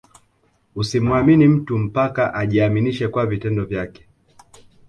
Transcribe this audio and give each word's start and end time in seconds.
Usimuamini 0.75 1.47
mtu 1.47 1.77
mpaka 1.77 2.33
ajiaminishe 2.33 3.07
kwa 3.07 3.25
vitendo 3.25 3.65
vyake 3.65 4.07